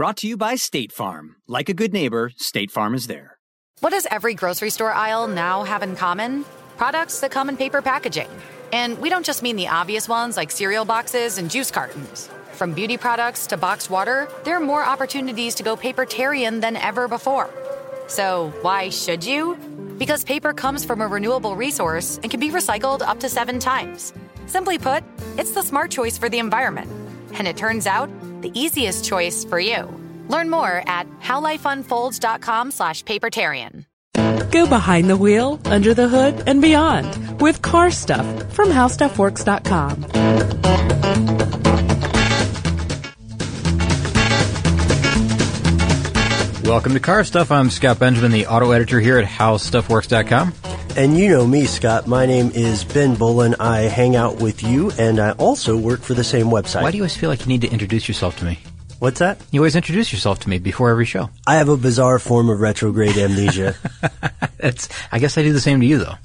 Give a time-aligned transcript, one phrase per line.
[0.00, 1.36] Brought to you by State Farm.
[1.46, 3.36] Like a good neighbor, State Farm is there.
[3.80, 6.46] What does every grocery store aisle now have in common?
[6.78, 8.30] Products that come in paper packaging.
[8.72, 12.30] And we don't just mean the obvious ones like cereal boxes and juice cartons.
[12.52, 17.06] From beauty products to boxed water, there are more opportunities to go papertarian than ever
[17.06, 17.50] before.
[18.06, 19.54] So, why should you?
[19.98, 24.14] Because paper comes from a renewable resource and can be recycled up to seven times.
[24.46, 25.04] Simply put,
[25.36, 26.90] it's the smart choice for the environment.
[27.34, 28.10] And it turns out,
[28.42, 29.88] the easiest choice for you.
[30.28, 33.84] Learn more at howlifeunfolds.com slash papertarian.
[34.50, 40.06] Go behind the wheel, under the hood, and beyond with car stuff from howstuffworks.com.
[46.64, 47.50] Welcome to Car Stuff.
[47.50, 50.52] I'm Scott Benjamin, the auto editor here at howstuffworks.com.
[50.96, 52.06] And you know me, Scott.
[52.06, 53.54] My name is Ben Bowlin.
[53.58, 56.82] I hang out with you, and I also work for the same website.
[56.82, 58.58] Why do you always feel like you need to introduce yourself to me?
[58.98, 59.40] What's that?
[59.50, 61.30] You always introduce yourself to me before every show.
[61.46, 63.76] I have a bizarre form of retrograde amnesia.
[64.62, 64.90] It's.
[65.10, 66.16] I guess I do the same to you, though.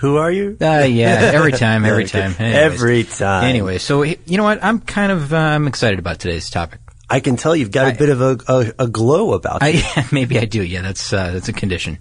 [0.00, 0.56] Who are you?
[0.60, 2.36] Uh, yeah, every time, every time.
[2.38, 2.54] Anyways.
[2.54, 3.44] Every time.
[3.44, 4.62] Anyway, so you know what?
[4.62, 6.78] I'm kind of um, excited about today's topic.
[7.10, 9.80] I can tell you've got a I- bit of a, a, a glow about you.
[9.96, 10.62] I maybe I do.
[10.62, 11.98] Yeah, that's uh, that's a condition.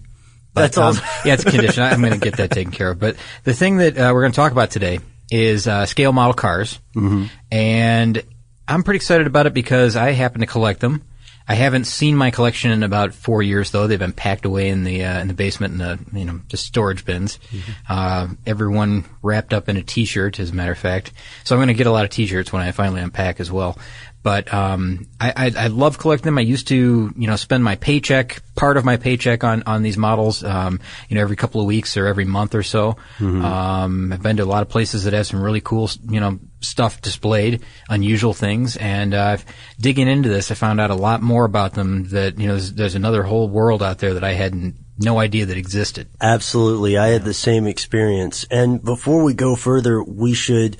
[0.57, 1.83] But, That's all- um, yeah, it's a condition.
[1.83, 2.99] I'm going to get that taken care of.
[2.99, 4.99] But the thing that uh, we're going to talk about today
[5.31, 7.25] is uh, scale model cars, mm-hmm.
[7.51, 8.23] and
[8.67, 11.03] I'm pretty excited about it because I happen to collect them.
[11.49, 13.87] I haven't seen my collection in about four years, though.
[13.87, 16.65] They've been packed away in the uh, in the basement in the you know just
[16.65, 17.39] storage bins.
[17.87, 21.13] Uh, everyone wrapped up in a T-shirt, as a matter of fact.
[21.45, 23.77] So I'm going to get a lot of T-shirts when I finally unpack as well.
[24.27, 26.37] But um, I, I, I love collecting them.
[26.37, 29.97] I used to, you know, spend my paycheck, part of my paycheck on, on these
[29.97, 32.97] models, um, you know, every couple of weeks or every month or so.
[33.45, 36.39] Um, I've been to a lot of places that have some really cool, you know,
[36.59, 38.75] stuff displayed, unusual things.
[38.75, 39.37] And uh,
[39.79, 42.09] digging into this, I found out a lot more about them.
[42.09, 45.19] That you know, there's, there's another whole world out there that I had n- no
[45.19, 46.09] idea that existed.
[46.19, 46.97] Absolutely.
[46.97, 48.45] I had the same experience.
[48.51, 50.75] And before we go further, we should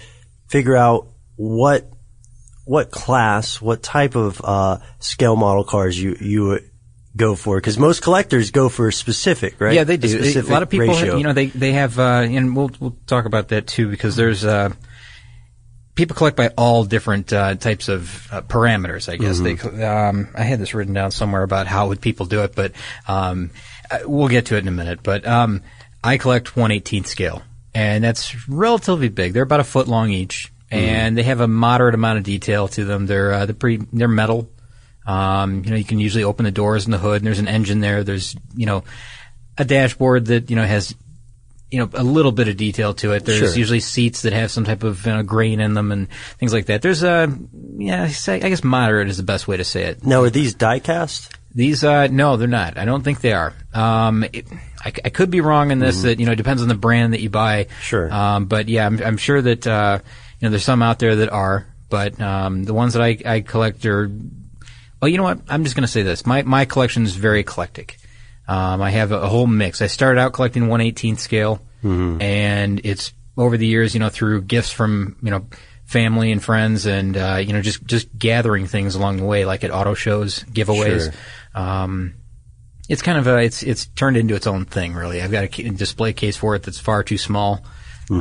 [0.49, 1.07] figure out
[1.37, 1.89] what
[2.67, 6.59] what class, what type of uh, scale model cars you you
[7.15, 9.73] go for because most collectors go for a specific, right?
[9.73, 10.07] Yeah, they do.
[10.07, 13.25] specific a lot of people, you know, they they have, uh, and we'll we'll talk
[13.25, 14.69] about that too because there's uh,
[15.95, 19.09] people collect by all different uh, types of uh, parameters.
[19.11, 19.77] I guess Mm-hmm.
[19.77, 19.85] they.
[19.85, 22.73] Um, I had this written down somewhere about how would people do it, but
[23.07, 23.49] um,
[23.89, 24.99] uh, we'll get to it in a minute.
[25.03, 25.63] But um,
[26.03, 27.41] I collect 1/18th scale,
[27.73, 29.33] and that's relatively big.
[29.33, 30.75] They're about a foot long each, Mm-hmm.
[30.83, 33.05] and they have a moderate amount of detail to them.
[33.05, 33.85] They're uh, they're pretty.
[33.93, 34.49] They're metal.
[35.05, 37.47] Um, you know, you can usually open the doors and the hood, and there's an
[37.47, 38.03] engine there.
[38.03, 38.83] There's, you know,
[39.57, 40.93] a dashboard that you know has,
[41.71, 43.23] you know, a little bit of detail to it.
[43.23, 43.57] There's Sure.
[43.57, 46.65] usually seats that have some type of you know, grain in them and things like
[46.65, 46.81] that.
[46.81, 47.33] There's a,
[47.77, 50.05] yeah, I say- I guess moderate is the best way to say it.
[50.05, 51.33] now are these die cast?
[51.55, 52.77] These, uh, no, they're not.
[52.77, 53.53] I don't think they are.
[53.73, 54.45] Um, it,
[54.83, 56.03] I, I could be wrong in this.
[56.03, 57.63] That you know, it depends on the brand that you buy.
[57.63, 57.81] Mm-hmm.
[57.81, 58.13] Sure.
[58.13, 59.99] Um, but yeah, I'm, I'm sure that uh,
[60.41, 63.85] know there's some out there that are, but um, the ones that I, I collect
[63.85, 64.09] are.
[65.01, 65.39] Well, you know what?
[65.47, 66.25] I'm just going to say this.
[66.25, 67.97] My my collection is very eclectic.
[68.47, 69.81] Um, I have a, a whole mix.
[69.81, 71.61] I started out collecting 118th scale,
[72.21, 75.47] and it's over the years, you know, through gifts from you know
[75.85, 79.63] family and friends, and uh, you know, just just gathering things along the way, like
[79.63, 81.13] at auto shows, giveaways.
[81.53, 82.15] Um,
[82.89, 85.21] it's kind of a it's it's turned into its own thing, really.
[85.21, 87.63] I've got a display case for it that's far too small,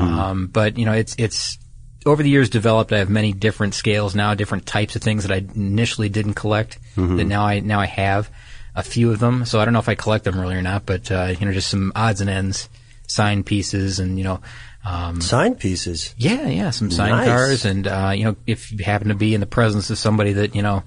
[0.00, 1.58] um, but you know, it's it's
[2.06, 2.92] over the years developed.
[2.92, 6.78] I have many different scales now, different types of things that I initially didn't collect
[6.96, 8.30] that now I now I have
[8.74, 9.44] a few of them.
[9.44, 11.52] So I don't know if I collect them really or not, but uh, you know,
[11.52, 12.68] just some odds and ends,
[13.06, 14.40] sign pieces, and you know.
[14.88, 16.14] Um, Sign pieces.
[16.16, 17.26] yeah, yeah, some signed Nice.
[17.26, 20.34] cars, and uh, you know, if you happen to be in the presence of somebody
[20.34, 20.84] that you know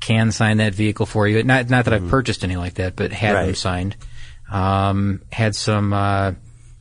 [0.00, 1.42] can sign that vehicle for you.
[1.42, 3.54] Not not that I've purchased any like that, but had them Mm-hmm.
[3.54, 3.96] Signed.
[4.52, 6.32] Um, had some, uh,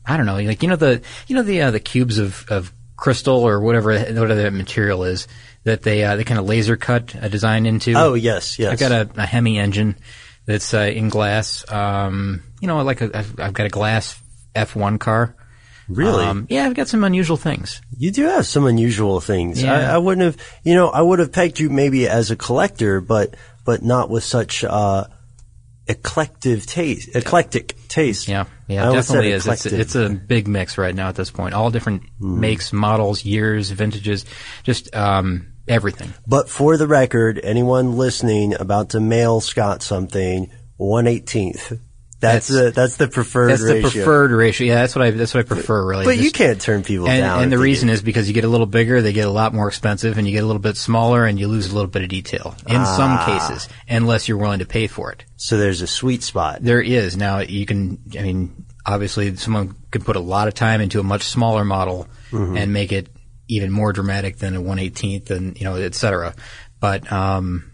[0.06, 2.74] I don't know, like you know the you know the uh, the cubes of, of
[3.04, 5.28] crystal or whatever whatever that material is
[5.66, 7.94] that they uh, they kind of laser cut a design into.
[7.96, 8.72] Oh yes, yes.
[8.72, 9.98] I've got a, a Hemi engine
[10.46, 11.70] that's uh, in glass.
[11.70, 14.18] Um, you know, like a, I've, I've got a glass
[14.56, 15.36] F1 car.
[15.90, 16.24] really.
[16.24, 17.82] Um, yeah, I've got some unusual things.
[17.98, 19.62] You do have some unusual things.
[19.62, 19.74] Yeah.
[19.74, 23.02] I, I wouldn't have, you know, I would have pegged you maybe as a collector,
[23.02, 23.36] but
[23.66, 25.08] but not with such uh,
[25.88, 27.14] eclectic taste.
[27.14, 28.30] Eclectic taste.
[28.30, 29.48] Yeah, yeah, it definitely is.
[29.48, 31.54] It's, it's a big mix right now at this point.
[31.54, 32.40] All different Mm-hmm.
[32.40, 34.26] makes, models, years, vintages,
[34.64, 36.14] just um, everything.
[36.28, 41.74] But for the record, anyone listening about to mail Scott something, one eighteenth.
[42.24, 43.90] That's, That's- the that's the preferred That's the ratio.
[43.92, 44.68] preferred ratio.
[44.68, 46.06] Yeah, that's what I that's what I prefer really.
[46.06, 47.44] But you can't turn people and, down.
[47.44, 49.68] and the reason is because you get a little bigger, they get a lot more
[49.68, 52.08] expensive, and you get a little bit smaller, and you lose a little bit of
[52.10, 53.26] detail in some Ah.
[53.50, 55.26] cases, unless you're willing to pay for it.
[55.36, 56.60] so there's a sweet spot.
[56.62, 57.40] There is now.
[57.40, 58.00] You can.
[58.18, 62.08] I mean, obviously, someone can put a lot of time into a much smaller model
[62.32, 62.58] Mm-hmm.
[62.58, 63.10] and make it
[63.50, 66.34] even more dramatic than a 118th, and you know, et cetera.
[66.80, 67.70] But um,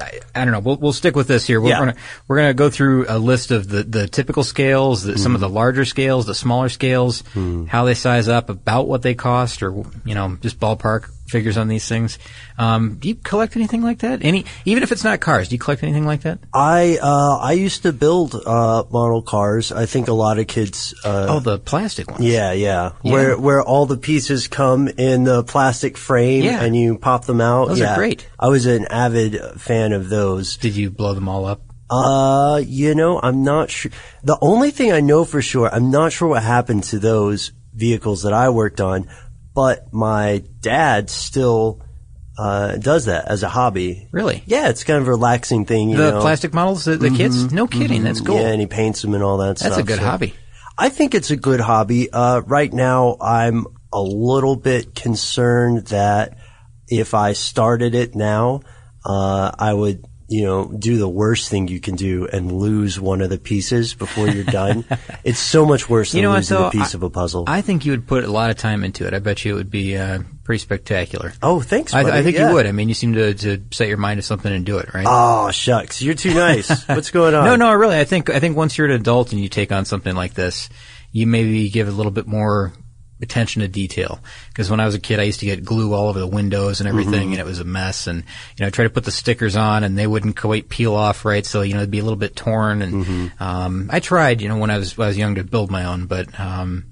[0.00, 0.60] I, I don't know.
[0.60, 1.60] We'll, we'll stick with this here.
[1.60, 1.78] We're Yeah.
[1.78, 1.94] gonna
[2.28, 5.48] we're gonna go through a list of the, the typical scales, the, some of Mm-hmm.
[5.50, 7.22] the larger scales, the smaller scales,
[7.68, 9.70] how they size up, about what they cost, or
[10.04, 12.18] you know, just ballpark figures on these things.
[12.58, 14.24] Um, do you collect anything like that?
[14.24, 16.38] Any, even if it's not cars, do you collect anything like that?
[16.54, 19.72] I uh, I used to build uh, model cars.
[19.72, 20.94] I think a lot of kids.
[21.04, 22.24] Uh, Oh, the plastic ones.
[22.24, 23.12] Yeah, yeah, Yeah.
[23.12, 26.62] Where where all the pieces come in the plastic frame Yeah.
[26.62, 27.68] and you pop them out.
[27.68, 28.26] Those are great.
[28.38, 30.56] I was an avid fan of those.
[30.56, 31.60] Did you blow them all up?
[31.88, 33.92] Uh, you know, I'm not sure.
[34.24, 38.22] The only thing I know for sure, I'm not sure what happened to those vehicles
[38.22, 39.08] that I worked on,
[39.56, 41.82] but my dad still
[42.38, 44.06] uh, does that as a hobby.
[44.12, 44.44] Really?
[44.46, 45.88] Yeah, it's kind of a relaxing thing.
[45.88, 46.20] You The know?
[46.20, 47.50] plastic models, the, the kits?
[47.50, 48.04] No kidding.
[48.04, 48.36] That's cool.
[48.36, 49.70] Yeah, and he paints them and all that stuff.
[49.70, 50.34] That's a good so- hobby.
[50.78, 52.10] I think it's a good hobby.
[52.12, 56.36] Uh, right now, I'm a little bit concerned that
[56.86, 58.60] if I started it now,
[59.06, 63.20] uh, I would, you know, do the worst thing you can do and lose one
[63.20, 64.84] of the pieces before you're done.
[65.24, 67.44] it's so much worse than You know what, losing a piece I- of a puzzle.
[67.46, 69.14] I think you would put a lot of time into it.
[69.14, 71.32] I bet you it would be uh, pretty spectacular.
[71.42, 72.00] oh, thanks, I.
[72.00, 72.48] I think Yeah.
[72.48, 72.66] you would.
[72.66, 75.06] I mean, you seem to, to set your mind to something and do it, right?
[75.08, 76.02] Oh, shucks.
[76.02, 76.84] You're too nice.
[76.88, 77.44] What's going on?
[77.44, 77.98] no, no, really.
[77.98, 80.68] I think I think once you're an adult and you take on something like this,
[81.12, 82.72] you maybe give a little bit more
[83.20, 84.20] attention to detail.
[84.48, 86.80] Because when I was a kid, I used to get glue all over the windows
[86.80, 88.06] and everything, and it was a mess.
[88.06, 90.94] And you know, I tried to put the stickers on, and they wouldn't quite peel
[90.94, 92.82] off right, so you know, it'd be a little bit torn.
[92.82, 95.70] And um, I tried, you know, when I was when I was young to build
[95.70, 96.84] my own, but um,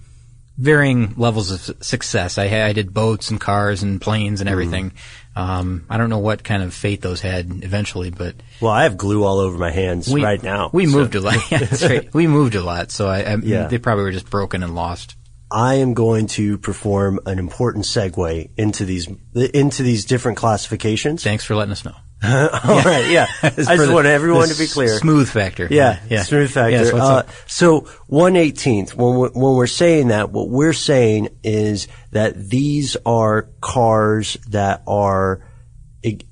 [0.57, 2.39] varying levels of success.
[2.39, 4.93] I, I did boats and cars and planes and everything.
[5.37, 8.97] Um, I don't know what kind of fate those had eventually, but Well, I have
[8.97, 10.71] glue all over my hands right now.
[10.73, 11.35] we so- moved a lot.
[11.51, 12.09] Yeah, that's right.
[12.15, 13.67] We moved a lot, so I, I Yeah.
[13.67, 15.17] they probably were just broken and lost.
[15.55, 19.07] I am going to perform an important segue into these
[19.37, 21.23] into these different classifications.
[21.23, 21.95] Thanks for letting us know.
[22.25, 23.29] All right, yeah.
[23.43, 24.99] I just the- want everyone to be clear.
[24.99, 25.69] Smooth factor.
[25.71, 26.25] Yeah, yeah.
[26.25, 26.97] smooth factor.
[26.97, 28.97] Uh, so one eighteenth.
[28.97, 34.83] When we're, when we're saying that, what we're saying is that these are cars that
[34.89, 35.47] are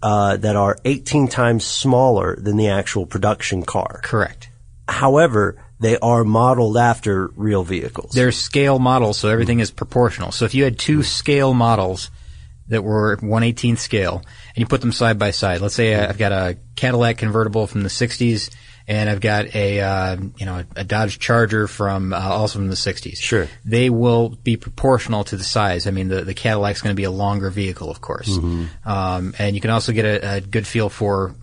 [0.03, 4.01] uh, that are eighteen times smaller than the actual production car.
[4.03, 4.49] Correct.
[4.89, 8.13] However, they are modeled after real vehicles.
[8.13, 10.33] They're scale models, so everything is proportional.
[10.33, 12.11] So if you had two scale models
[12.69, 14.23] that were 118th scale,
[14.55, 17.83] and you put them side by side, let's say I've got a Cadillac convertible from
[17.83, 18.51] the 60s,
[18.89, 22.75] and I've got a uh, you know a Dodge Charger from uh, also from the
[22.75, 23.17] 60s.
[23.19, 23.49] Sure.
[23.65, 25.87] they will be proportional to the size.
[25.87, 28.89] I mean, the the Cadillac's going to be a longer vehicle, of course, Mm-hmm.
[28.89, 31.35] um, and you can also get a, a good feel for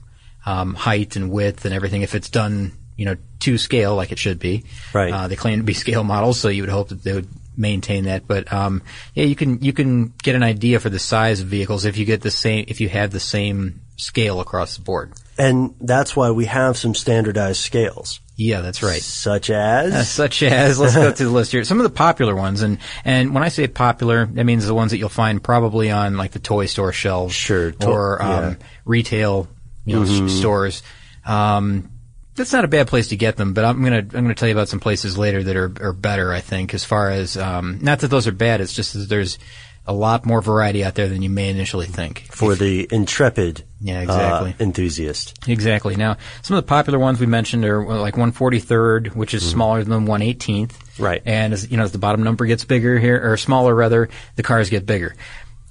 [0.46, 4.20] um, height and width and everything if it's done you know to scale like it
[4.20, 4.66] should be.
[4.94, 5.12] Right.
[5.14, 7.28] Uh, they claim to be scale models, so you would hope that they would
[7.58, 8.28] maintain that.
[8.28, 8.82] But um,
[9.16, 12.06] yeah, you can you can get an idea for the size of vehicles if you
[12.06, 15.12] get the same if you have the same scale across the board.
[15.38, 19.02] and that's why we have some standardized scales, Yeah, that's right.
[19.02, 21.66] such as Uh, such as let's go through the list here.
[21.66, 24.92] Some of the popular ones, and and when I say popular, that means the ones
[24.92, 28.50] that you'll find probably on like the toy store shelves, Sure, to- or um, yeah.
[28.52, 28.62] Mm-hmm.
[28.86, 29.48] retail,
[29.86, 30.82] you know, s- stores.
[31.26, 31.92] Um,
[32.40, 34.56] that's not a bad place to get them, but I'm gonna I'm gonna tell you
[34.56, 36.32] about some places later that are are better.
[36.32, 39.38] I think as far as um, not that those are bad, it's just that there's
[39.86, 42.28] a lot more variety out there than you may initially think.
[42.32, 44.52] for the intrepid Yeah, exactly.
[44.52, 45.48] uh, enthusiast.
[45.48, 45.96] Exactly.
[45.96, 50.06] Now, some of the popular ones we mentioned are like 143rd, which is smaller than
[50.06, 50.38] 118th.
[50.68, 51.04] Mm-hmm.
[51.04, 51.22] Right.
[51.26, 54.44] And as you know, as the bottom number gets bigger here, or smaller rather, the
[54.44, 55.16] cars get bigger.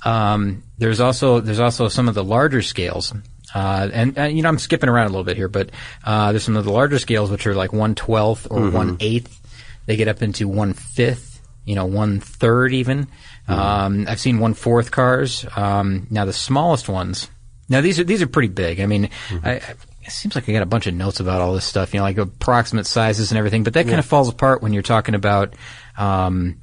[0.05, 3.13] Um, there's also there's also some of the larger scales.
[3.55, 5.71] Uh, and, and, you know, I'm skipping around a little bit here, but
[6.05, 9.41] uh, there's some of the larger scales which are like one twelfth or one eighth.
[9.87, 13.09] They get up into one fifth, you know, one third even.
[13.49, 15.47] Um, I've seen one fourth cars.
[15.57, 17.29] Um, now the smallest ones.
[17.71, 18.81] Now these are these are pretty big.
[18.81, 19.09] I mean,
[19.43, 21.95] I, I, it seems like I got a bunch of notes about all this stuff.
[21.95, 23.65] You know, like approximate sizes and everything.
[23.65, 25.55] But that kind of falls apart when you're talking about.
[25.97, 26.61] Um,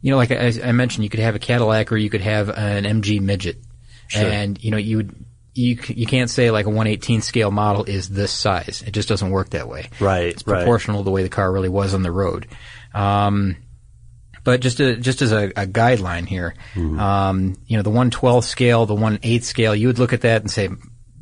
[0.00, 2.50] you know, like I, I mentioned, you could have a Cadillac or you could have
[2.50, 3.56] an MG midget,
[4.26, 5.24] and you know, you would
[5.54, 8.82] you you can't say like a 118 scale model is this size.
[8.86, 9.88] It just doesn't work that way.
[10.00, 12.48] Right, It's proportional to the way the car really was on the road.
[12.92, 13.56] Um,
[14.42, 18.94] but just just as a, a guideline here, um, you know, the 112 scale, the
[18.94, 20.68] 1 scale, you would look at that and say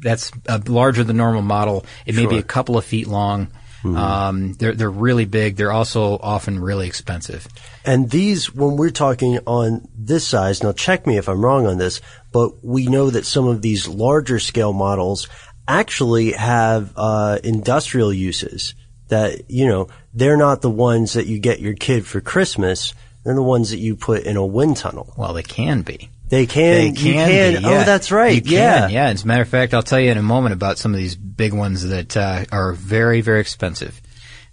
[0.01, 1.87] that's a larger than normal model.
[2.07, 3.49] It may be a couple of feet long.
[3.85, 5.57] Um, they're they're really big.
[5.57, 7.47] They're also often really expensive.
[7.85, 11.79] And these, when we're talking on this size, now check me if I'm wrong on
[11.79, 12.01] this,
[12.33, 15.29] but we know that some of these larger scale models
[15.67, 18.75] actually have uh, industrial uses.
[19.09, 22.95] That you know, they're not the ones that you get your kid for Christmas.
[23.25, 25.13] They're the ones that you put in a wind tunnel.
[25.17, 26.11] Well, they can be.
[26.33, 26.63] They can.
[26.73, 27.29] They you can.
[27.29, 27.55] can.
[27.57, 27.69] be, yeah.
[27.69, 28.35] Oh, that's right.
[28.35, 28.89] You can, yeah.
[28.89, 29.07] yeah.
[29.09, 31.15] As a matter of fact, I'll tell you in a moment about some of these
[31.15, 34.01] big ones that uh, are very, very expensive.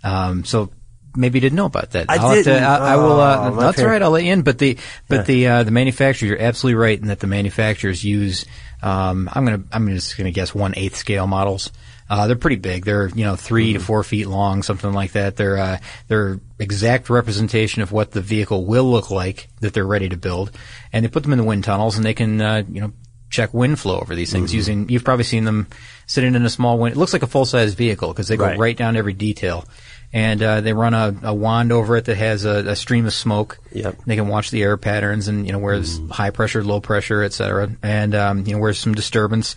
[0.04, 0.72] Um, so
[1.16, 2.10] maybe you didn't know about that.
[2.10, 2.62] I I'll didn't.
[2.64, 3.22] I, I will.
[3.22, 4.02] Uh, Oh, that's all right.
[4.02, 4.42] I'll let you in.
[4.42, 8.44] But the but the uh, the manufacturer, you're absolutely right in that the manufacturers use.
[8.84, 11.72] Um, I'm gonna I'm just gonna guess one eighth scale models.
[12.10, 12.86] Uh, they're pretty big.
[12.86, 13.80] They're you know 3 Mm-hmm.
[13.80, 15.36] to four feet long, something like that.
[15.36, 20.10] They're uh, they're exact representation of what the vehicle will look like that they're ready
[20.10, 20.52] to build,
[20.92, 22.94] and they put them in the wind tunnels, and they can uh, you know
[23.30, 24.38] check wind flow over these Mm-hmm.
[24.40, 24.90] things using.
[24.90, 25.68] You've probably seen them
[26.08, 26.96] sitting in a small wind.
[26.96, 28.58] It looks like a full size vehicle because they go Right.
[28.58, 28.78] right.
[28.78, 29.66] down to every detail,
[30.12, 33.14] and uh, they run a, a wand over it that has a, a stream of
[33.14, 33.60] smoke.
[33.72, 33.94] Yep.
[33.94, 34.10] Mm-hmm.
[34.10, 37.22] They can watch the air patterns and you know where there's high pressure, low pressure,
[37.22, 39.56] et cetera, and um, you know where's some disturbance,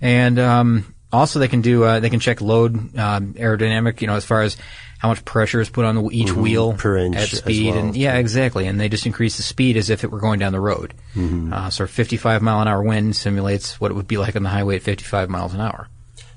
[0.00, 4.00] and um, also they can do uh, they can check load um, aerodynamic.
[4.00, 4.56] You know as far as
[4.98, 6.78] how much pressure is put on the, each wheel Mm-hmm.
[6.78, 7.84] Per inch at speed, well.
[7.84, 8.66] and yeah, exactly.
[8.66, 10.94] And they just increase the speed as if it were going down the road.
[11.14, 11.52] Mm-hmm.
[11.52, 14.48] Uh, so, 55 mile an hour wind simulates what it would be like on the
[14.48, 15.88] highway at 55 miles an hour.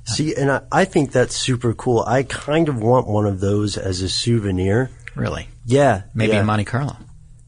[0.03, 1.99] See, and I, I think that's super cool.
[2.01, 4.89] I kind of want one of those as a souvenir.
[5.15, 6.03] Really, Yeah.
[6.13, 6.41] maybe yeah.
[6.41, 6.95] in Monte Carlo.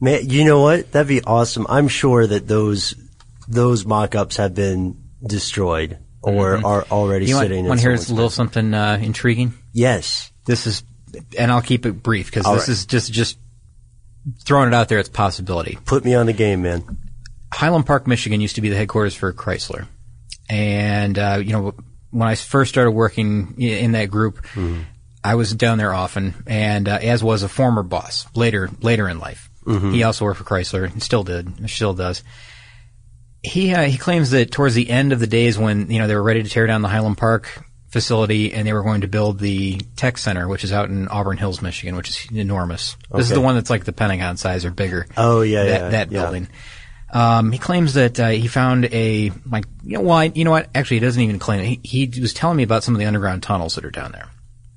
[0.00, 0.92] Man, you know what?
[0.92, 1.66] That'd be awesome.
[1.68, 2.94] I'm sure that those
[3.48, 4.96] those mock-ups have been
[5.26, 7.34] destroyed or are already Mm-hmm.
[7.34, 7.64] You sitting.
[7.66, 8.32] want in to hear a little basement.
[8.32, 9.54] something uh, intriguing?
[9.72, 10.30] Yes.
[10.44, 10.82] This is,
[11.38, 12.68] and I'll keep it brief because this right.
[12.68, 13.38] is just just
[14.44, 14.98] throwing it out there.
[14.98, 15.78] It's a possibility.
[15.84, 16.98] Put me on the game, man.
[17.52, 19.86] Highland Park, Michigan used to be the headquarters for Chrysler.
[20.48, 21.74] And, uh, you know,
[22.10, 24.44] when I first started working in that group,
[25.22, 29.18] I was down there often, and uh, as was a former boss later later in
[29.18, 29.48] life.
[29.66, 32.24] He also worked for Chrysler, and still did, still does.
[33.42, 36.14] He uh, he claims that towards the end of the days when you know they
[36.14, 39.38] were ready to tear down the Highland Park facility and they were going to build
[39.38, 42.96] the tech center, which is out in Auburn Hills, Michigan, which is enormous.
[43.12, 45.06] This is the one that's like the Pentagon size or bigger.
[45.16, 46.22] Oh, yeah, that, yeah, that yeah.
[46.22, 46.48] building.
[47.12, 50.68] Um, he claims that uh, he found a like you know well you know what
[50.74, 51.80] actually he doesn't even claim it.
[51.84, 54.28] He, he was telling me about some of the underground tunnels that are down there,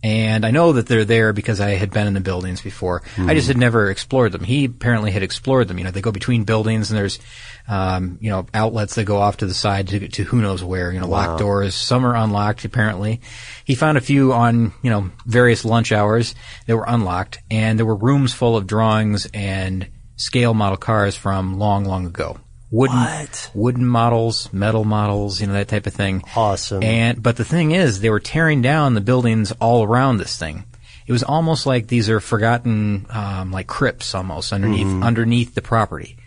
[0.03, 3.01] and I know that they're there because I had been in the buildings before.
[3.17, 4.43] I just had never explored them.
[4.43, 5.77] He apparently had explored them.
[5.77, 7.19] You know they go between buildings and there's
[7.67, 10.91] um, you know outlets that go off to the side to, to who knows where.
[10.91, 11.73] You know locked doors.
[11.73, 13.21] Some are unlocked apparently.
[13.63, 16.35] He found a few on you know various lunch hours
[16.67, 21.57] that were unlocked, and there were rooms full of drawings and scale model cars from
[21.57, 22.39] long, long ago.
[22.73, 23.51] Wooden, What?
[23.53, 26.23] wooden models, metal models, you know that type of thing.
[26.35, 26.81] Awesome.
[26.81, 30.63] And but the thing is, they were tearing down the buildings all around this thing.
[31.05, 35.03] It was almost like these are forgotten, um, like crypts almost underneath Mm-hmm.
[35.03, 36.17] underneath the property.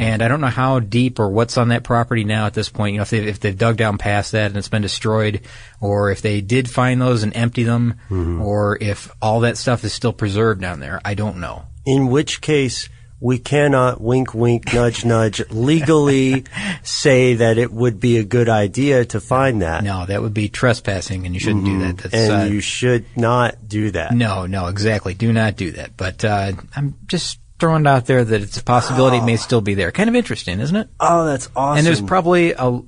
[0.00, 2.94] And I don't know how deep or what's on that property now at this point.
[2.94, 5.42] You know, if they if they've dug down past that and it's been destroyed,
[5.80, 8.42] or if they did find those and empty them, Mm-hmm.
[8.42, 11.00] or if all that stuff is still preserved down there.
[11.04, 11.66] I don't know.
[11.84, 12.88] In which case,
[13.20, 16.44] we cannot wink, wink, nudge, nudge legally
[16.82, 19.82] say that it would be a good idea to find that.
[19.84, 21.96] No, that would be trespassing, and you shouldn't do that.
[21.98, 22.32] That's, Mm-hmm.
[22.32, 24.12] And uh, you should not do that.
[24.14, 25.14] no, no, exactly.
[25.14, 25.96] Do not do that.
[25.96, 29.74] But uh, I'm just throwing out there that it's a possibility it may still be
[29.74, 29.90] there.
[29.90, 30.88] Kind of interesting, isn't it?
[31.00, 31.78] Oh, that's awesome.
[31.78, 32.84] And there's probably a well,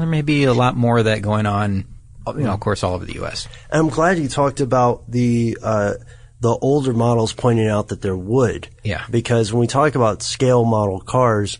[0.00, 1.84] there may be a lot more of that going on.
[2.26, 3.48] You know, of course, all over the U.S.
[3.72, 5.94] I'm glad you talked about the uh,
[6.40, 8.68] the older models pointing out that there would.
[8.82, 9.04] Yeah.
[9.10, 11.58] Because when we talk about scale model cars,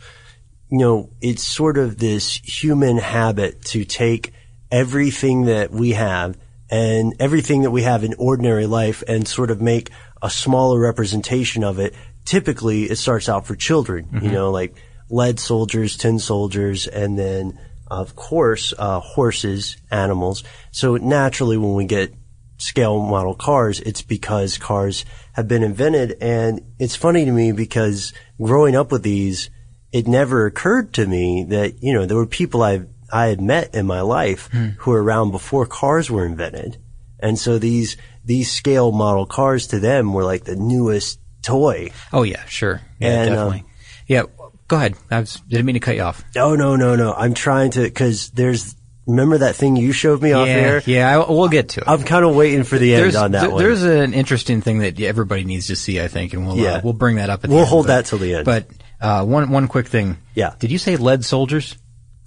[0.71, 4.33] you know, it's sort of this human habit to take
[4.71, 6.39] everything that we have
[6.71, 9.91] and everything that we have in ordinary life and sort of make
[10.23, 11.95] a smaller representation of it.
[12.25, 14.77] Typically, it starts out for children, you know, like
[15.11, 17.59] lead soldiers, tin soldiers, and then
[17.91, 20.45] of course, uh, horses, animals.
[20.71, 22.15] So naturally, when we get
[22.61, 26.17] scale model cars, it's because cars have been invented.
[26.21, 29.51] And it's funny to me because growing up with these,
[29.93, 33.75] it never occurred to me that, you know, there were people I I had met
[33.75, 34.47] in my life
[34.79, 36.77] who were around before cars were invented.
[37.19, 41.91] And so these, these scale model cars to them were like the newest toy.
[42.13, 42.81] Oh yeah, sure.
[43.01, 43.65] Yeah, And, um, definitely.
[44.07, 44.23] yeah.
[44.69, 44.95] Go ahead.
[45.11, 46.23] I was, didn't mean to cut you off.
[46.37, 47.13] No, no, no, no.
[47.13, 48.77] I'm trying to, cause there's,
[49.11, 50.83] remember that thing you showed me off yeah, air?
[50.87, 51.15] yeah.
[51.21, 51.89] I, we'll get to it.
[51.89, 53.63] I'm kind of waiting for the end there's, on that there- one.
[53.63, 56.75] there's an interesting thing that everybody needs to see, I think, and we'll Yeah.
[56.75, 57.45] uh, we'll bring that up.
[57.45, 58.45] At the We'll end, hold but- that till the end.
[58.45, 58.69] But
[59.01, 60.19] uh, one one quick thing.
[60.35, 60.55] Yeah.
[60.59, 61.77] Did you say lead soldiers?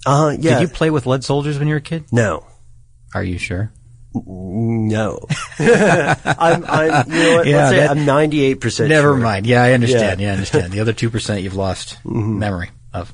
[0.06, 0.38] uh huh.
[0.40, 0.60] Yeah.
[0.60, 2.06] Did you play with lead soldiers when you were a kid?
[2.12, 2.46] no.
[3.16, 3.72] Are you sure?
[4.16, 5.20] No.
[5.60, 7.48] I'm, I'm, you know what?
[7.48, 9.18] Yeah, that- I'm 98% Never sure.
[9.18, 9.46] mind.
[9.48, 10.20] Yeah, I understand.
[10.20, 10.28] Yeah.
[10.28, 10.72] Yeah, I understand.
[10.74, 12.40] The other two percent you've lost Mm-hmm.
[12.40, 13.12] memory of.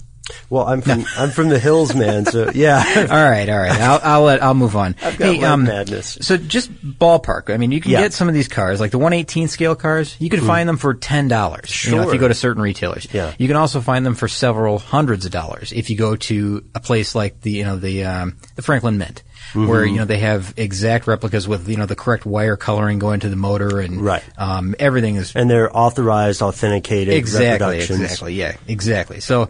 [0.49, 2.25] Well, I'm from, I'm from the hills, man.
[2.25, 2.83] So yeah.
[3.09, 3.79] all right, all right.
[3.79, 4.95] I'll I'll let I'll move on.
[5.01, 6.17] I've got lead madness.
[6.21, 7.53] So just ballpark.
[7.53, 8.01] I mean, you can Yeah.
[8.01, 10.15] get some of these cars, like the 118 scale cars.
[10.19, 11.83] You can find them for ten dollars.
[11.85, 13.07] You know, if you go to certain retailers.
[13.13, 13.33] Yeah.
[13.37, 16.79] You can also find them for several hundreds of dollars if you go to a
[16.79, 19.23] place like the you know the um, the Franklin Mint.
[19.53, 19.93] Where Mm-hmm.
[19.93, 23.29] you know they have exact replicas with you know the correct wire coloring going to
[23.29, 24.23] the motor and Right.
[24.37, 29.21] um, everything is And they're authorized, authenticated exactly, exactly, yeah, exactly.
[29.21, 29.49] So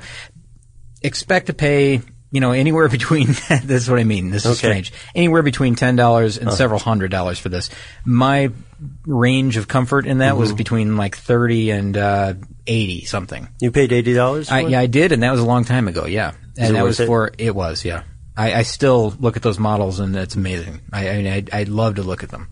[1.02, 2.02] expect to pay,
[2.32, 3.28] you know, anywhere between.
[3.28, 4.30] this is what I mean.
[4.30, 4.68] This is Okay.
[4.70, 4.94] Strange.
[5.16, 7.70] Anywhere between ten dollars and several hundred dollars for this.
[8.06, 8.52] My
[9.06, 10.40] range of comfort in that Mm-hmm.
[10.40, 12.34] was between like thirty and uh,
[12.68, 13.48] eighty something.
[13.60, 14.72] You paid $80 I, for it?
[14.72, 16.06] yeah, I did, and that was a long time ago.
[16.06, 17.08] Yeah, and it that was it?
[17.08, 18.04] for it was yeah.
[18.38, 20.80] I, I still look at those models, and it's amazing.
[20.94, 22.48] I, I mean, I, I love to look at them.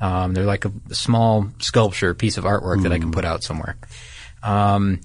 [0.00, 3.02] Um, they're like a small sculpture, piece of artwork that I Mm.
[3.02, 3.76] can put out somewhere.
[4.42, 5.00] Um,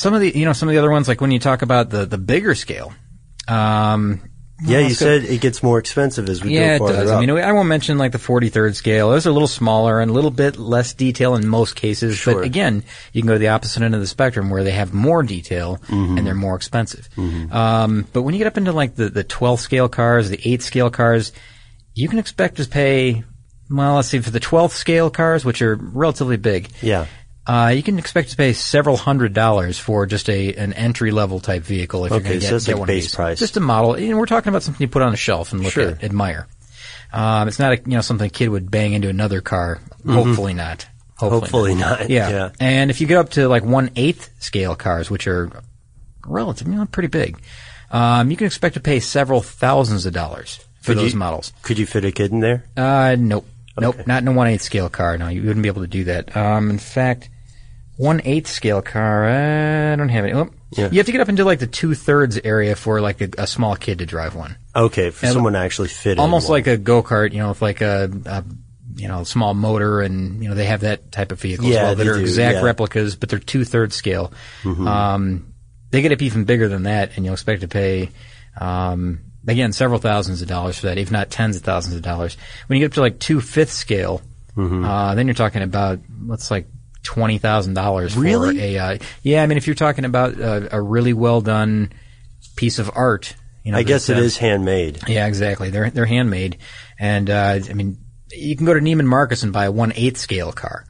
[0.00, 1.90] some of the, you know, some of the other ones, like when you talk about
[1.90, 2.92] the the bigger scale.
[3.48, 4.20] Um,
[4.60, 7.10] Yeah, you go- said it gets more expensive as we yeah, it go farther does.
[7.10, 7.18] up.
[7.18, 9.10] I mean, I won't mention like the 43rd scale.
[9.10, 12.16] Those are a little smaller and a little bit less detail in most cases.
[12.16, 12.34] Sure.
[12.34, 12.82] But again,
[13.12, 15.78] you can go to the opposite end of the spectrum where they have more detail
[15.88, 16.18] Mm-hmm.
[16.18, 17.08] and they're more expensive.
[17.52, 20.62] Um, but when you get up into like the, the 12th scale cars, the 8th
[20.62, 21.32] scale cars,
[21.94, 23.22] you can expect to pay,
[23.70, 27.06] well, let's see, for the 12th scale cars, which are relatively big, yeah.
[27.48, 31.40] Uh, you can expect to pay several hundred dollars for just a an entry level
[31.40, 33.14] type vehicle if you're Okay, going to so get, get like one base of these.
[33.16, 33.38] price.
[33.38, 33.94] Just a model.
[33.94, 35.88] And we're talking about something you put on a shelf and look Sure.
[35.90, 36.46] at, admire.
[37.12, 39.80] Um, it's not a, you know something a kid would bang into another car.
[40.06, 40.86] Hopefully not.
[41.16, 41.40] Hopefully, Mm-hmm.
[41.40, 42.10] Hopefully not.
[42.10, 42.28] Yeah.
[42.30, 42.50] Yeah.
[42.60, 45.50] And if you get up to like one eighth scale cars, which are
[46.26, 47.40] relatively you know, pretty big,
[47.90, 51.52] um, you can expect to pay several thousands of dollars for Could those you- models.
[51.62, 52.64] Could you fit a kid in there?
[52.76, 53.46] Uh, nope.
[53.80, 54.06] Nope.
[54.06, 55.16] Not in a one eighth scale car.
[55.18, 56.36] No, you wouldn't be able to do that.
[56.36, 57.30] Um, in fact,
[57.98, 59.28] one eighth scale car.
[59.28, 60.32] Uh, I don't have any.
[60.32, 60.88] Oh, Yeah.
[60.90, 63.46] You have to get up into like the two thirds area for like a, a
[63.46, 64.56] small kid to drive one.
[64.74, 66.18] Okay, for Yeah, someone to actually fit in.
[66.20, 67.32] Almost like a go kart.
[67.32, 68.44] You know, with like a, a
[68.96, 71.82] you know small motor, and you know they have that type of vehicle as Yeah,
[71.82, 72.56] well that they are do, exact yeah.
[72.58, 72.66] Mm-hmm.
[72.66, 74.32] replicas, but they're two thirds scale.
[74.64, 75.52] Um,
[75.90, 78.10] they get up even bigger than that, and you'll expect to pay.
[78.60, 82.36] Um, Again, several thousands of dollars for that, if not tens of thousands of dollars.
[82.66, 84.20] When you get up to like two fifth scale,
[84.56, 84.84] Mm-hmm.
[84.84, 86.66] uh, then you're talking about what's like
[87.08, 88.76] twenty thousand dollars for Really?
[88.76, 88.78] a.
[88.78, 91.90] Uh, yeah, I mean, if you're talking about a, a really well done
[92.54, 95.00] piece of art, you know, I guess it uh, is handmade.
[95.08, 95.70] yeah, exactly.
[95.70, 96.58] They're they're handmade,
[96.98, 97.96] and uh, I mean,
[98.30, 100.84] you can go to Neiman Marcus and buy a one eighth scale car.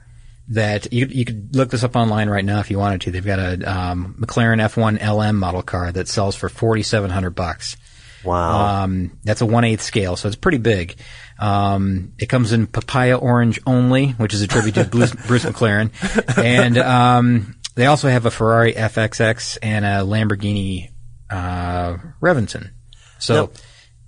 [0.49, 3.11] That you you could look this up online right now if you wanted to.
[3.11, 7.31] They've got a um, McLaren F1 LM model car that sells for forty seven hundred
[7.37, 7.77] bucks.
[8.25, 8.85] Wow.
[8.85, 10.97] Um, that's a one eighth scale, so it's pretty big.
[11.39, 15.91] Um, it comes in papaya orange only, which is a tribute to Bruce, Bruce McLaren,
[16.37, 20.91] and um, they also have a Ferrari FXX and a Lamborghini
[21.31, 22.71] uh, Reventon.
[23.19, 23.51] So, Now-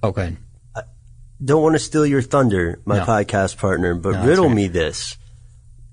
[0.03, 0.37] oh, go ahead.
[1.43, 3.05] Don't want to steal your thunder, my No.
[3.07, 4.55] podcast partner, but that's riddle right.
[4.57, 5.17] me this.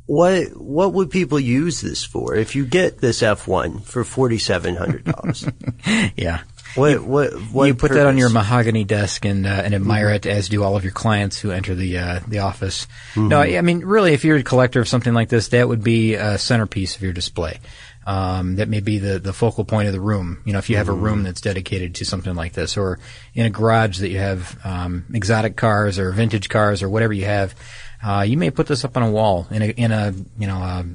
[0.06, 2.36] What what would people use this for?
[2.36, 5.46] If you get this F1 for forty seven hundred dollars,
[6.18, 6.42] Yeah.
[6.78, 10.26] What what what you put that on your mahogany desk and uh, and admire it,
[10.26, 12.88] as do all of your clients who enter the uh, the office.
[13.16, 16.16] No, I mean, really, if you're a collector of something like this, that would be
[16.16, 17.60] a centerpiece of your display.
[18.06, 20.42] Um, that may be the, the focal point of the room.
[20.46, 23.00] You know, if you have a room that's dedicated to something like this, or
[23.34, 27.26] in a garage that you have um, exotic cars or vintage cars or whatever you
[27.26, 27.54] have,
[28.02, 30.56] uh, you may put this up on a wall in a in a you know
[30.56, 30.86] a,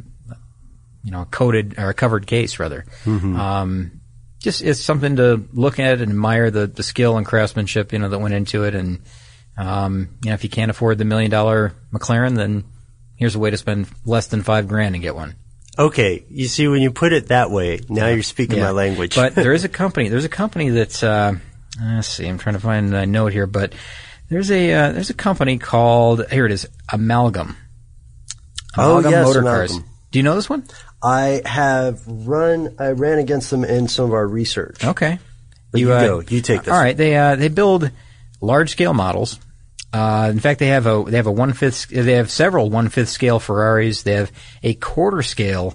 [1.04, 2.86] you know a coated or a covered case rather.
[3.36, 4.00] Um,
[4.42, 8.08] just it's something to look at and admire the, the skill and craftsmanship you know
[8.08, 9.00] that went into it and
[9.56, 12.64] um, you know if you can't afford the million dollar McLaren then
[13.16, 15.36] here's a way to spend less than five grand and get one.
[15.78, 18.64] Okay, you see when you put it that way, now you're speaking Yeah.
[18.64, 19.14] my language.
[19.14, 20.08] But there is a company.
[20.08, 21.02] There's a company that's.
[21.02, 21.32] uh,
[21.80, 22.26] let's see.
[22.26, 23.72] I'm trying to find a note here, but
[24.28, 27.56] there's a uh, there's a company called here it is Amalgam.
[28.76, 29.78] Oh, Amalgam yes, Motor Cars.
[30.10, 30.64] Do you know this one?
[31.02, 32.76] I have run.
[32.78, 34.84] I ran against them in some of our research.
[34.84, 35.18] Okay.
[35.70, 36.20] But you, uh, go.
[36.20, 36.72] You take this.
[36.72, 36.96] All right.
[36.96, 37.90] They uh, they build
[38.40, 39.40] large scale models.
[39.92, 41.88] Uh, in fact, they have a they have a one fifth.
[41.88, 44.02] They have several one fifth scale Ferraris.
[44.02, 45.74] They have a quarter scale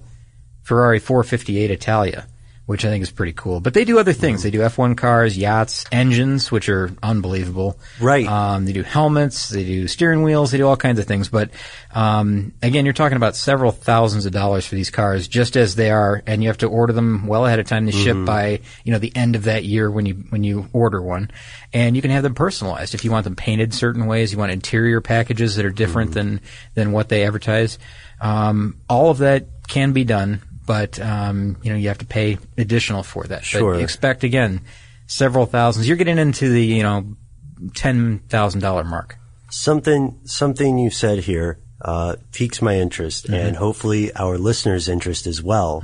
[0.63, 2.27] Ferrari 458 Italia,
[2.67, 3.61] which I think is pretty cool.
[3.61, 4.43] But they do other things.
[4.43, 7.79] They do F1 cars, yachts, engines, which are unbelievable.
[7.99, 8.27] Right.
[8.27, 9.47] Um, they do helmets.
[9.47, 10.51] They do steering wheels.
[10.51, 11.29] They do all kinds of things.
[11.29, 11.49] But
[11.95, 15.91] um, again, you're talking about several thousands of dollars for these cars, just as they
[15.91, 18.91] are, and you have to order them well ahead of time to ship by you
[18.91, 21.31] know the end of that year when you when you order one,
[21.71, 24.33] and you can have them personalized if you want them painted certain ways.
[24.33, 26.41] You want interior packages that are different than
[26.75, 27.79] than what they advertise.
[28.19, 32.37] Um, all of that can be done, but um, you know you have to pay
[32.59, 33.43] additional for that.
[33.43, 33.73] Sure.
[33.73, 34.61] But expect again
[35.07, 35.87] several thousands.
[35.87, 37.15] You're getting into the you know
[37.73, 39.17] ten thousand dollar mark.
[39.49, 43.33] Something something you said here uh, piques my interest, Mm-hmm.
[43.47, 45.81] and hopefully our listeners' interest as well.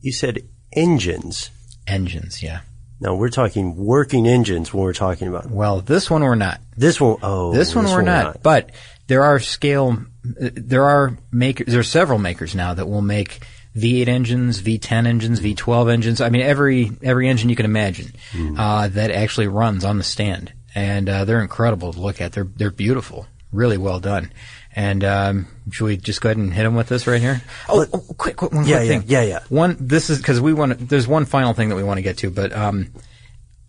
[0.00, 1.50] You said engines.
[1.86, 2.60] Engines, yeah.
[3.00, 6.60] Now we're talking working engines when we're talking about Well, this one we're not.
[6.76, 7.16] this one.
[7.22, 8.42] Oh, This one we're not.
[8.42, 8.70] But
[9.08, 9.98] there are scale.
[10.22, 11.66] There are makers.
[11.66, 13.40] There are several makers now that will make
[13.76, 16.20] V8 engines, V10 engines, V12 engines.
[16.20, 18.12] I mean, every every engine you can imagine
[18.56, 22.32] uh, that actually runs on the stand, and uh, they're incredible to look at.
[22.32, 24.32] They're they're beautiful, really well done.
[24.76, 27.42] And um, should we just go ahead and hit them with this right here?
[27.68, 29.04] Oh, oh, quick, quick, one Yeah, quick yeah, thing.
[29.08, 29.38] yeah, yeah.
[29.48, 29.76] One.
[29.80, 30.78] This is because we want.
[30.78, 32.92] to There's one final thing that we want to get to, but um,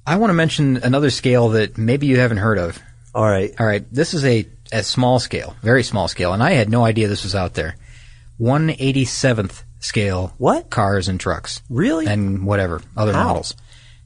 [0.05, 2.79] I want to mention another scale that maybe you haven't heard of.
[3.15, 3.51] All right.
[3.59, 6.83] All right, this is a, a small scale, very small scale, and I had no
[6.85, 7.75] idea this was out there.
[8.39, 10.69] 187th scale What?
[10.69, 11.61] cars and trucks.
[11.69, 12.07] Really?
[12.07, 13.25] And whatever, other How?
[13.27, 13.55] models.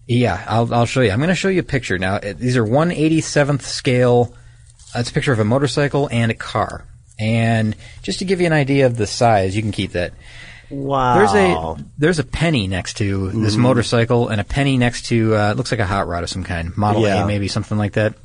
[0.08, 1.12] Yeah, I'll, I'll show you.
[1.12, 2.20] I'm going to show you a picture now.
[2.20, 4.34] These are 187th scale.
[4.96, 6.86] uh, It's a picture of a motorcycle and a car.
[7.20, 10.14] And just to give you an idea of the size, you can keep that.
[10.70, 11.18] Wow.
[11.18, 15.52] There's a there's a penny next to this motorcycle, and a penny next to uh,
[15.52, 17.24] it looks like a hot rod of some kind, Model Yeah.
[17.24, 18.16] A, maybe something like that.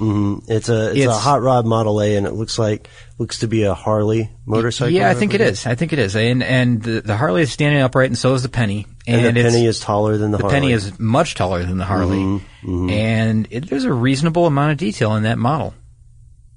[0.00, 3.64] It's a it's, a hot rod Model A, and it looks like looks to be
[3.64, 4.92] a Harley motorcycle.
[4.92, 5.66] Yeah, I think it is.
[5.66, 6.16] I think it is.
[6.16, 8.86] And and the, the Harley is standing upright, and so is the penny.
[9.06, 10.54] And, the penny is taller than the, the Harley.
[10.54, 14.78] penny is much taller than the Harley, Mm-hmm, and it, there's a reasonable amount of
[14.78, 15.74] detail in that model.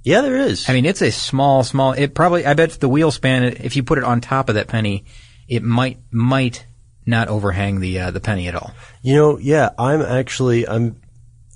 [0.04, 0.70] Yeah, there is.
[0.70, 1.94] I mean, it's a small, small.
[1.94, 2.46] It probably.
[2.46, 5.06] I bet the wheel span, if you put it on top of that penny,
[5.48, 6.66] it might might
[7.06, 8.72] not overhang the uh, the penny at all.
[9.02, 11.02] You know, yeah, I'm actually, I'm,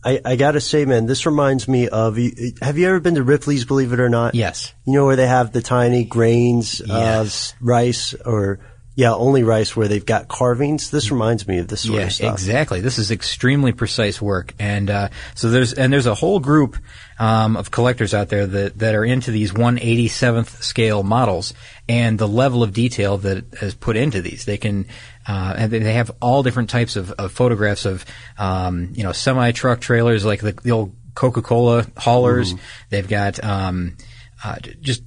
[0.07, 2.17] I, I gotta say, man, this reminds me of,
[2.61, 4.35] have you ever been to Ripley's, believe it or not?
[4.35, 4.73] Yes.
[4.85, 7.51] You know where they have the tiny grains Yes.
[7.53, 8.59] of rice or,
[8.95, 10.89] yeah, only rice where they've got carvings?
[10.89, 12.33] This reminds me of this sort yeah, of stuff.
[12.33, 12.81] exactly.
[12.81, 16.77] This is extremely precise work, and uh, so there's and there's a whole group
[17.19, 21.53] um, of collectors out there that that are into these 187th scale models
[21.87, 24.45] and the level of detail that is put into these.
[24.45, 24.87] They can.
[25.27, 28.05] Uh, and they have all different types of, of photographs of,
[28.37, 32.53] um, you know, semi truck trailers like the, the old Coca-Cola haulers.
[32.89, 33.97] They've got um,
[34.43, 35.03] uh, just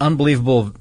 [0.00, 0.72] unbelievable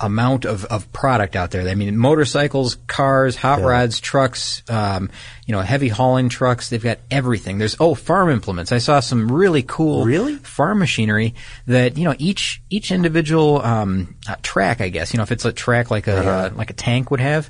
[0.00, 1.66] amount of, of product out there.
[1.68, 5.10] I mean, motorcycles, cars, hot rods, trucks, um,
[5.46, 6.68] you know, heavy hauling trucks.
[6.68, 7.58] They've got everything.
[7.58, 8.72] There's oh, farm implements.
[8.72, 10.36] I saw some really cool Really?
[10.36, 11.34] farm machinery
[11.66, 14.80] that you know each each individual um, uh, track.
[14.80, 17.20] I guess you know if it's a track like a uh, like a tank would
[17.20, 17.48] have.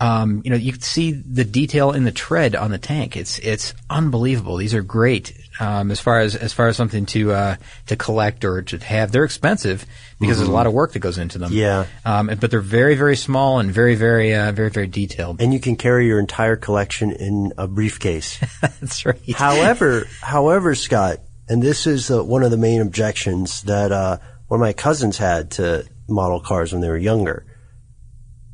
[0.00, 3.16] Um, you know, you can see the detail in the tread on the tank.
[3.18, 4.56] It's it's unbelievable.
[4.56, 8.46] These are great um, as far as as far as something to uh, to collect
[8.46, 9.12] or to have.
[9.12, 9.84] They're expensive
[10.18, 11.52] because there's a lot of work that goes into them.
[11.52, 11.84] Yeah.
[12.06, 15.42] um, but they're very very small and very very uh, very very detailed.
[15.42, 18.38] And you can carry your entire collection in a briefcase.
[18.62, 19.20] That's right.
[19.34, 24.16] however, however, Scott, and this is uh, one of the main objections that uh,
[24.48, 27.44] one of my cousins had to model cars when they were younger.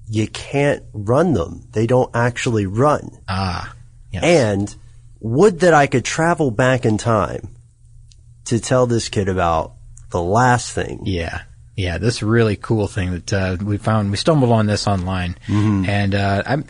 [0.08, 3.18] You can't run them; they don't actually run.
[3.28, 3.74] ah,
[4.12, 4.22] yes.
[4.22, 4.74] And
[5.20, 7.56] would that I could travel back in time
[8.44, 9.74] to tell this kid about
[10.10, 11.00] the last thing.
[11.04, 11.42] Yeah.
[11.74, 14.10] Yeah, this really cool thing that uh, we found.
[14.10, 16.64] We stumbled on this online, and uh, I'm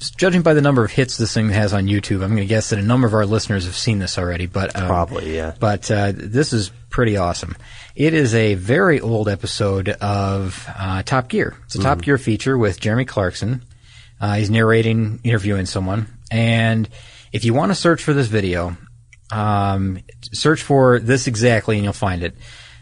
[0.00, 2.22] judging by the number of hits this thing has on YouTube.
[2.22, 4.46] I'm going to guess that a number of our listeners have seen this already.
[4.46, 5.54] But um, Probably, yeah.
[5.60, 7.56] But uh, this is pretty awesome.
[7.94, 11.56] It is a very old episode of uh, Top Gear.
[11.66, 11.86] It's a Mm-hmm.
[11.86, 13.62] Top Gear feature with Jeremy Clarkson.
[14.20, 16.88] Uh, he's narrating, interviewing someone, and
[17.32, 18.76] if you want to search for this video,
[19.30, 19.98] um,
[20.32, 22.34] search for this exactly, and you'll find it.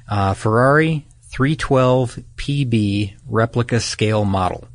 [0.08, 4.66] Uh, Ferrari 312 PB replica scale model.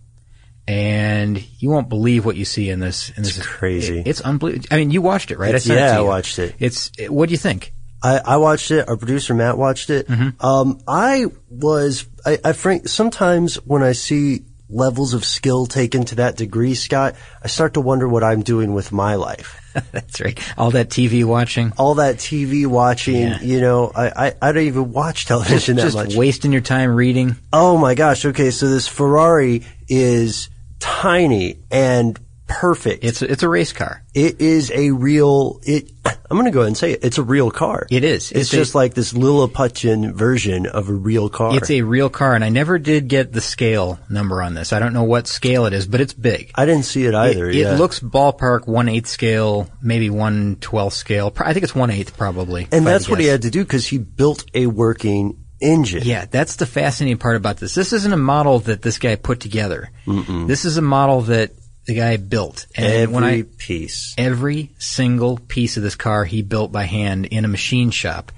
[0.68, 3.10] And you won't believe what you see in this.
[3.16, 4.00] In this It's crazy.
[4.00, 4.66] It- it's unbelievable.
[4.72, 5.50] I mean, you watched it, right?
[5.50, 6.56] It's- I sent it yeah, I watched it.
[6.60, 6.92] It's.
[7.10, 7.74] What do you think?
[8.02, 8.88] I, I watched it.
[8.90, 10.08] Our producer Matt watched it.
[10.08, 10.46] Mm-hmm.
[10.46, 16.16] Um, I was, I, I frank, sometimes when I see levels of skill taken to
[16.16, 19.62] that degree, Scott, I start to wonder what I'm doing with my life.
[19.94, 20.38] That's right.
[20.58, 21.72] All that TV watching.
[21.78, 23.42] All that TV watching, Yeah.
[23.42, 26.14] you know, I, I, I don't even watch television that Just much.
[26.16, 27.38] wasting your time reading.
[27.54, 28.26] Oh my gosh.
[28.26, 28.52] Okay.
[28.52, 30.50] So this Ferrari is
[30.84, 33.06] tiny and perfect.
[33.06, 34.04] It's it's a race car.
[34.14, 37.00] it is a real, it, I'm going to go ahead and say it.
[37.04, 37.88] It's a real car.
[37.90, 38.32] It is.
[38.32, 41.56] It's, It's a- just like this Lilliputian version of a real car.
[41.56, 44.74] It's a real car, and I never did get the scale number on this.
[44.74, 46.52] I don't know what scale it is, but it's big.
[46.56, 47.50] I didn't see it either.
[47.50, 47.76] It, yeah.
[47.76, 51.32] it looks ballpark one eighth scale, maybe one twelfth scale.
[51.38, 52.68] I think it's one eighth probably.
[52.74, 56.04] and that's what he had to do because he built a working engine.
[56.04, 57.74] Yeah, that's the fascinating part about this.
[57.74, 59.90] This isn't a model that this guy put together.
[60.06, 61.52] This is a model that
[61.86, 62.66] the guy built.
[62.76, 64.14] And Every when I piece.
[64.18, 68.32] every single piece of this car he built by hand in a machine shop.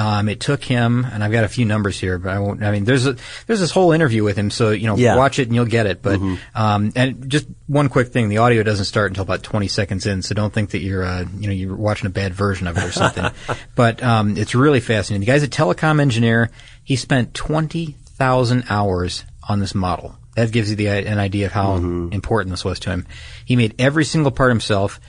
[0.00, 2.62] Um, it took him, and I've got a few numbers here, but I won't.
[2.62, 5.16] I mean, there's a there's this whole interview with him, so you know, Yeah.
[5.16, 6.00] watch it and you'll get it.
[6.00, 6.18] But
[6.54, 10.22] um, and just one quick thing: the audio doesn't start until about 20 seconds in,
[10.22, 12.84] so don't think that you're uh, you know you're watching a bad version of it
[12.84, 13.26] or something.
[13.74, 15.20] but um, it's really fascinating.
[15.20, 16.50] The guy's a telecom engineer.
[16.82, 20.16] He spent 20,000 hours on this model.
[20.36, 23.06] That gives you the, an idea of how important this was to him.
[23.44, 25.00] He made every single part himself.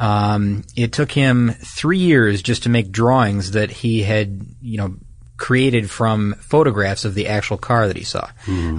[0.00, 4.96] Um, it took him three years just to make drawings that he had, you know,
[5.36, 8.28] created from photographs of the actual car that he saw.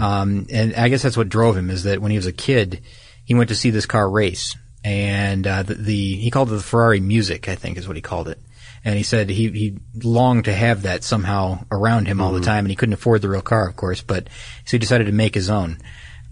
[0.02, 2.82] Um, and I guess that's what drove him is that when he was a kid,
[3.24, 6.60] he went to see this car race, and uh, the, the he called it the
[6.64, 8.40] Ferrari music, I think is what he called it.
[8.84, 12.66] And he said he he longed to have that somehow around him all the time,
[12.66, 14.02] and he couldn't afford the real car, of course.
[14.02, 14.28] But
[14.66, 15.78] so he decided to make his own.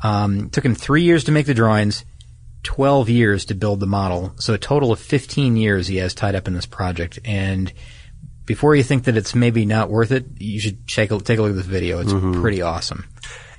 [0.02, 2.06] Um, it took him three years to make the drawings.
[2.64, 4.34] 12 years to build the model.
[4.38, 7.20] So a total of 15 years he has tied up in this project.
[7.24, 7.72] And
[8.46, 11.42] before you think that it's maybe not worth it, you should check a, take a
[11.42, 12.00] look at this video.
[12.00, 12.42] It's mm-hmm.
[12.42, 13.06] pretty awesome.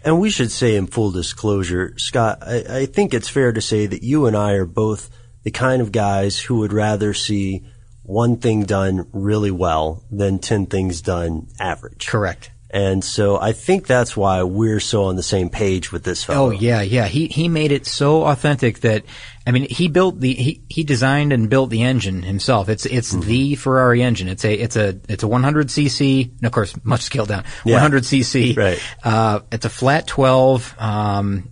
[0.04, 3.86] And we should say in full disclosure, Scott, I, I think it's fair to say
[3.86, 5.10] that you and I are both
[5.42, 7.64] the kind of guys who would rather see
[8.02, 12.06] one thing done really well than 10 things done average.
[12.06, 12.50] Correct.
[12.72, 16.48] And so I think that's why we're so on the same page with this fellow.
[16.48, 17.06] Oh yeah, yeah.
[17.08, 19.04] He he made it so authentic that
[19.44, 22.68] I mean he built the he, he designed and built the engine himself.
[22.68, 23.28] It's it's Mm-hmm.
[23.28, 24.28] the Ferrari engine.
[24.28, 26.30] It's a it's a it's a 100 cc.
[26.38, 27.44] And of course, much scaled down.
[27.64, 27.74] Yeah.
[27.74, 28.56] 100 cc.
[28.56, 28.80] Right.
[29.02, 31.50] Uh, it's a flat 12, um,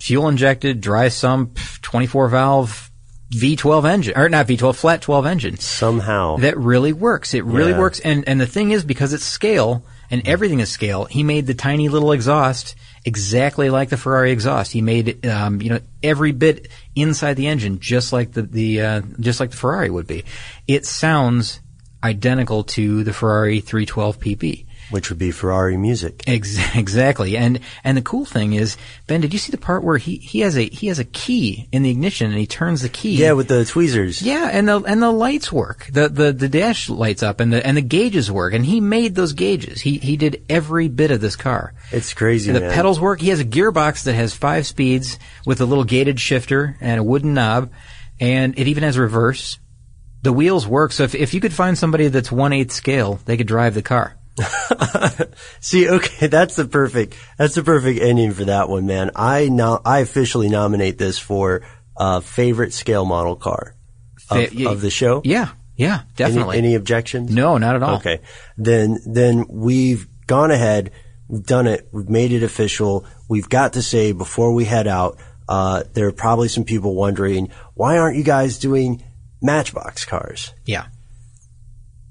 [0.00, 2.84] fuel injected, dry sump, 24 valve.
[3.30, 5.56] V12 engine, or not V12, flat 12 engine.
[5.58, 6.36] Somehow.
[6.38, 7.34] That really works.
[7.34, 7.78] It really Yeah.
[7.78, 8.00] works.
[8.00, 11.54] And and the thing is, because it's scale and everything is scale, he made the
[11.54, 14.72] tiny little exhaust exactly like the Ferrari exhaust.
[14.72, 19.02] He made um, you know, every bit inside the engine, just like the the uh,
[19.20, 20.24] just like the Ferrari would be.
[20.66, 21.60] It sounds
[22.02, 24.66] identical to the Ferrari 312 PB.
[24.90, 26.24] Which would be Ferrari music.
[26.26, 27.36] Ex- exactly.
[27.36, 30.40] And and the cool thing is, Ben, did you see the part where he, he
[30.40, 33.16] has a he has a key in the ignition and he turns the key?
[33.16, 34.22] Yeah, with the tweezers.
[34.22, 35.88] Yeah, and the and the lights work.
[35.92, 38.54] The the the dash lights up and the and the gauges work.
[38.54, 39.80] And he made those gauges.
[39.80, 41.74] He he did every bit of this car.
[41.92, 42.72] It's crazy, And the man.
[42.72, 43.20] pedals work.
[43.20, 47.02] He has a gearbox that has five speeds with a little gated shifter and a
[47.04, 47.70] wooden knob,
[48.20, 49.58] and it even has reverse.
[50.22, 50.90] The wheels work.
[50.92, 53.82] So if if you could find somebody that's one eighth scale, they could drive the
[53.82, 54.16] car.
[55.60, 59.10] See, okay, that's the perfect, that's the perfect ending for that one, man.
[59.14, 61.62] I now I officially nominate this for,
[61.96, 63.74] uh, favorite scale model car
[64.30, 65.20] of, Fa- yeah, of the show.
[65.24, 66.58] Yeah, yeah, definitely.
[66.58, 67.30] Any, any objections?
[67.30, 67.96] no, not at all.
[67.96, 68.20] Okay.
[68.56, 70.92] Then, then we've gone ahead.
[71.28, 71.88] We've done it.
[71.92, 73.04] We've made it official.
[73.28, 77.50] We've got to say before we head out, uh, there are probably some people wondering,
[77.74, 79.02] why aren't you guys doing
[79.40, 80.52] Matchbox cars?
[80.64, 80.86] Yeah.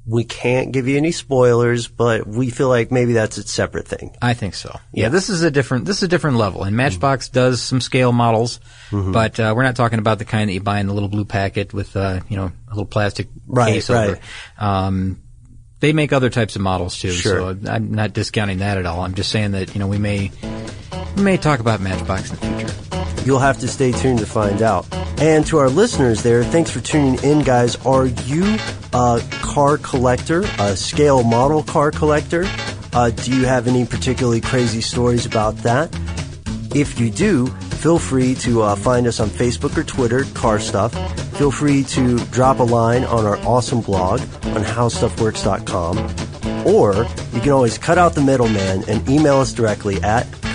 [0.10, 4.16] We can't give you any spoilers, but we feel like maybe that's a separate thing.
[4.22, 4.80] I think so.
[4.94, 6.64] Yeah, this is a different this is a different level.
[6.64, 9.12] And Matchbox does some scale models, Mm-hmm.
[9.12, 11.26] but uh, we're not talking about the kind that you buy in the little blue
[11.26, 14.14] packet with uh, you know a little plastic Right, case over.
[14.14, 14.22] right.
[14.58, 15.22] Um,
[15.82, 17.54] they make other types of models too, Sure.
[17.54, 19.02] so I'm not discounting that at all.
[19.02, 20.32] I'm just saying that you know we may
[21.16, 23.24] we may talk about Matchbox in the future.
[23.26, 24.86] You'll have to stay tuned to find out.
[25.20, 27.76] And to our listeners there, thanks for tuning in, guys.
[27.86, 28.58] Are you
[28.94, 32.46] a car collector, a scale model car collector?
[32.94, 35.90] Uh, do you have any particularly crazy stories about that?
[36.76, 40.94] If you do, feel free to uh, find us on Facebook or Twitter, Car Stuff.
[41.38, 45.98] Feel free to drop a line on our awesome blog on howstuffworks.com.
[46.66, 50.28] Or you can always cut out the middleman and email us directly at